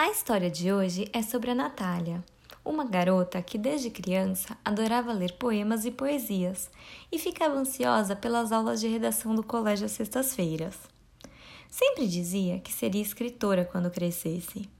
A 0.00 0.08
história 0.08 0.50
de 0.50 0.72
hoje 0.72 1.10
é 1.12 1.20
sobre 1.20 1.50
a 1.50 1.54
Natália, 1.54 2.24
uma 2.64 2.86
garota 2.86 3.42
que 3.42 3.58
desde 3.58 3.90
criança 3.90 4.56
adorava 4.64 5.12
ler 5.12 5.32
poemas 5.32 5.84
e 5.84 5.90
poesias 5.90 6.70
e 7.12 7.18
ficava 7.18 7.56
ansiosa 7.56 8.16
pelas 8.16 8.50
aulas 8.50 8.80
de 8.80 8.88
redação 8.88 9.34
do 9.34 9.42
colégio 9.42 9.84
às 9.84 9.92
sextas-feiras. 9.92 10.74
Sempre 11.68 12.08
dizia 12.08 12.60
que 12.60 12.72
seria 12.72 13.02
escritora 13.02 13.62
quando 13.62 13.90
crescesse. 13.90 14.70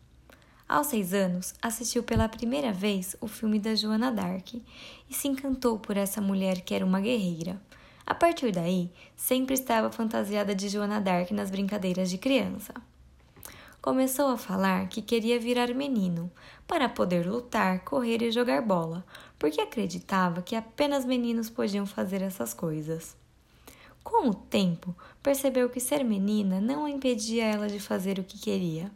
Aos 0.67 0.87
seis 0.87 1.13
anos, 1.13 1.53
assistiu 1.61 2.03
pela 2.03 2.27
primeira 2.27 2.73
vez 2.73 3.15
o 3.21 3.29
filme 3.29 3.59
da 3.59 3.75
Joana 3.75 4.11
Dark 4.11 4.55
e 4.55 5.13
se 5.13 5.29
encantou 5.29 5.79
por 5.79 5.99
essa 5.99 6.23
mulher 6.23 6.63
que 6.63 6.75
era 6.75 6.87
uma 6.87 6.99
guerreira. 6.99 7.61
A 8.07 8.15
partir 8.15 8.53
daí, 8.53 8.91
sempre 9.15 9.53
estava 9.53 9.93
fantasiada 9.93 10.55
de 10.55 10.71
Joana 10.71 10.99
Dark 10.99 11.31
nas 11.31 11.51
brincadeiras 11.51 12.09
de 12.09 12.17
criança 12.17 12.73
começou 13.81 14.29
a 14.29 14.37
falar 14.37 14.89
que 14.89 15.01
queria 15.01 15.39
virar 15.41 15.75
menino 15.75 16.31
para 16.67 16.89
poder 16.89 17.27
lutar, 17.27 17.81
correr 17.81 18.23
e 18.23 18.31
jogar 18.31 18.63
bola, 18.63 19.05
porque 19.39 19.61
acreditava 19.61 20.43
que 20.43 20.55
apenas 20.55 21.05
meninos 21.05 21.49
podiam 21.49 21.87
fazer 21.87 22.23
essas 22.23 22.53
coisas. 22.53 23.17
Com 24.05 24.29
o 24.29 24.35
tempo, 24.35 24.95
percebeu 25.23 25.69
que 25.69 25.81
ser 25.81 26.05
menina 26.05 26.61
não 26.61 26.87
impedia 26.87 27.45
ela 27.45 27.69
de 27.69 27.81
fazer 27.81 28.19
o 28.19 28.25
que 28.25 28.39
queria. 28.39 28.91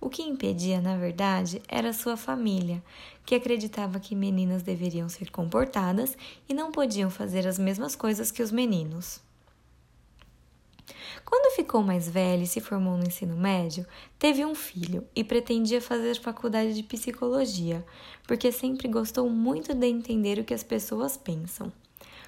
O 0.00 0.08
que 0.08 0.22
impedia, 0.22 0.80
na 0.80 0.96
verdade, 0.96 1.60
era 1.68 1.92
sua 1.92 2.16
família, 2.16 2.82
que 3.24 3.34
acreditava 3.34 4.00
que 4.00 4.14
meninas 4.14 4.62
deveriam 4.62 5.08
ser 5.08 5.30
comportadas 5.30 6.16
e 6.48 6.54
não 6.54 6.72
podiam 6.72 7.10
fazer 7.10 7.46
as 7.46 7.58
mesmas 7.58 7.94
coisas 7.94 8.30
que 8.30 8.42
os 8.42 8.50
meninos. 8.50 9.20
Quando 11.24 11.54
ficou 11.54 11.82
mais 11.82 12.08
velha 12.08 12.42
e 12.42 12.46
se 12.46 12.60
formou 12.60 12.96
no 12.96 13.06
ensino 13.06 13.36
médio, 13.36 13.86
teve 14.18 14.44
um 14.44 14.54
filho 14.54 15.06
e 15.14 15.22
pretendia 15.22 15.80
fazer 15.80 16.18
faculdade 16.20 16.74
de 16.74 16.82
psicologia, 16.82 17.84
porque 18.26 18.52
sempre 18.52 18.88
gostou 18.88 19.28
muito 19.28 19.74
de 19.74 19.86
entender 19.86 20.38
o 20.38 20.44
que 20.44 20.54
as 20.54 20.62
pessoas 20.62 21.16
pensam. 21.16 21.72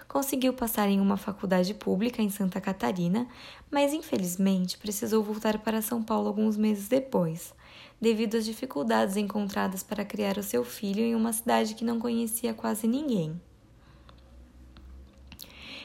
Conseguiu 0.07 0.53
passar 0.53 0.89
em 0.89 1.01
uma 1.01 1.17
faculdade 1.17 1.73
pública 1.73 2.21
em 2.21 2.29
Santa 2.29 2.61
Catarina, 2.61 3.27
mas 3.71 3.95
infelizmente 3.95 4.77
precisou 4.77 5.23
voltar 5.23 5.59
para 5.61 5.81
São 5.81 6.03
Paulo 6.03 6.29
alguns 6.29 6.57
meses 6.57 6.87
depois, 6.87 7.55
devido 7.99 8.37
às 8.37 8.45
dificuldades 8.45 9.17
encontradas 9.17 9.83
para 9.83 10.05
criar 10.05 10.37
o 10.37 10.43
seu 10.43 10.65
filho 10.65 11.01
em 11.01 11.15
uma 11.15 11.33
cidade 11.33 11.75
que 11.75 11.85
não 11.85 11.99
conhecia 11.99 12.53
quase 12.53 12.87
ninguém. 12.87 13.41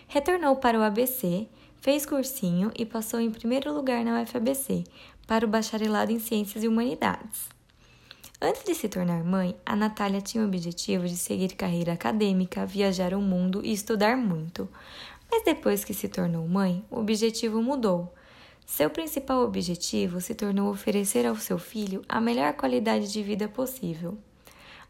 Retornou 0.09 0.55
para 0.55 0.79
o 0.79 0.83
ABC 0.83 1.47
Fez 1.87 2.05
cursinho 2.05 2.69
e 2.77 2.85
passou 2.85 3.17
em 3.17 3.31
primeiro 3.31 3.73
lugar 3.73 4.03
na 4.03 4.21
UFABC 4.21 4.83
para 5.25 5.45
o 5.45 5.47
bacharelado 5.47 6.11
em 6.11 6.19
Ciências 6.19 6.61
e 6.61 6.67
Humanidades. 6.67 7.47
Antes 8.41 8.65
de 8.65 8.75
se 8.75 8.89
tornar 8.89 9.23
mãe, 9.23 9.55
a 9.65 9.73
Natália 9.73 10.19
tinha 10.19 10.43
o 10.43 10.47
objetivo 10.47 11.07
de 11.07 11.15
seguir 11.15 11.55
carreira 11.55 11.93
acadêmica, 11.93 12.65
viajar 12.65 13.13
o 13.13 13.21
mundo 13.21 13.61
e 13.63 13.71
estudar 13.71 14.17
muito. 14.17 14.67
Mas 15.31 15.45
depois 15.45 15.85
que 15.85 15.93
se 15.93 16.09
tornou 16.09 16.45
mãe, 16.45 16.83
o 16.91 16.99
objetivo 16.99 17.61
mudou. 17.61 18.13
Seu 18.65 18.89
principal 18.89 19.41
objetivo 19.41 20.19
se 20.19 20.35
tornou 20.35 20.69
oferecer 20.69 21.25
ao 21.25 21.37
seu 21.37 21.57
filho 21.57 22.01
a 22.09 22.19
melhor 22.19 22.51
qualidade 22.51 23.09
de 23.09 23.23
vida 23.23 23.47
possível. 23.47 24.17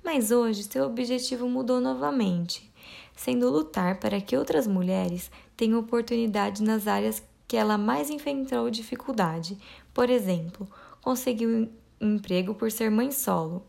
Mas 0.04 0.32
hoje 0.32 0.64
seu 0.64 0.86
objetivo 0.86 1.48
mudou 1.48 1.80
novamente, 1.80 2.72
sendo 3.16 3.52
lutar 3.52 4.00
para 4.00 4.20
que 4.20 4.36
outras 4.36 4.66
mulheres 4.66 5.30
tenham 5.58 5.80
oportunidade 5.80 6.64
nas 6.64 6.88
áreas 6.88 7.22
que 7.48 7.58
ela 7.58 7.78
mais 7.78 8.10
enfrentou 8.10 8.70
dificuldade. 8.70 9.58
Por 9.94 10.10
exemplo, 10.10 10.68
conseguiu 11.02 11.50
um 11.50 12.16
emprego 12.16 12.54
por 12.54 12.72
ser 12.72 12.92
mãe 12.92 13.12
solo. 13.12 13.66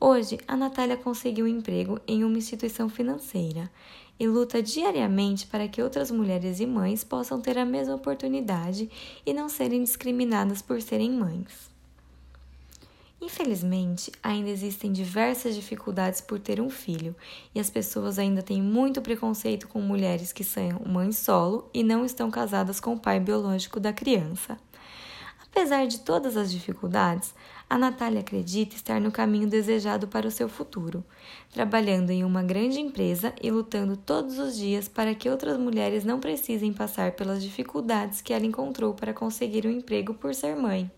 Hoje, 0.00 0.38
a 0.48 0.56
Natália 0.56 0.96
conseguiu 0.96 1.44
um 1.44 1.48
emprego 1.48 2.00
em 2.06 2.24
uma 2.24 2.38
instituição 2.38 2.88
financeira 2.88 3.70
e 4.18 4.26
luta 4.26 4.62
diariamente 4.62 5.46
para 5.46 5.68
que 5.68 5.82
outras 5.82 6.10
mulheres 6.10 6.58
e 6.58 6.66
mães 6.66 7.04
possam 7.04 7.40
ter 7.40 7.58
a 7.58 7.64
mesma 7.64 7.94
oportunidade 7.94 8.90
e 9.24 9.32
não 9.32 9.48
serem 9.48 9.82
discriminadas 9.82 10.62
por 10.62 10.80
serem 10.80 11.12
mães. 11.12 11.75
Infelizmente, 13.26 14.12
ainda 14.22 14.50
existem 14.50 14.92
diversas 14.92 15.56
dificuldades 15.56 16.20
por 16.20 16.38
ter 16.38 16.60
um 16.60 16.70
filho, 16.70 17.12
e 17.52 17.58
as 17.58 17.68
pessoas 17.68 18.20
ainda 18.20 18.40
têm 18.40 18.62
muito 18.62 19.02
preconceito 19.02 19.66
com 19.66 19.80
mulheres 19.80 20.32
que 20.32 20.44
são 20.44 20.80
mães 20.86 21.18
solo 21.18 21.68
e 21.74 21.82
não 21.82 22.04
estão 22.04 22.30
casadas 22.30 22.78
com 22.78 22.94
o 22.94 23.00
pai 23.00 23.18
biológico 23.18 23.80
da 23.80 23.92
criança. 23.92 24.56
Apesar 25.42 25.88
de 25.88 25.98
todas 25.98 26.36
as 26.36 26.52
dificuldades, 26.52 27.34
a 27.68 27.76
Natália 27.76 28.20
acredita 28.20 28.76
estar 28.76 29.00
no 29.00 29.10
caminho 29.10 29.48
desejado 29.48 30.06
para 30.06 30.28
o 30.28 30.30
seu 30.30 30.48
futuro, 30.48 31.02
trabalhando 31.52 32.10
em 32.10 32.22
uma 32.22 32.44
grande 32.44 32.78
empresa 32.78 33.34
e 33.42 33.50
lutando 33.50 33.96
todos 33.96 34.38
os 34.38 34.56
dias 34.56 34.86
para 34.86 35.16
que 35.16 35.28
outras 35.28 35.58
mulheres 35.58 36.04
não 36.04 36.20
precisem 36.20 36.72
passar 36.72 37.10
pelas 37.10 37.42
dificuldades 37.42 38.20
que 38.20 38.32
ela 38.32 38.46
encontrou 38.46 38.94
para 38.94 39.12
conseguir 39.12 39.66
um 39.66 39.70
emprego 39.72 40.14
por 40.14 40.32
ser 40.32 40.54
mãe. 40.54 40.88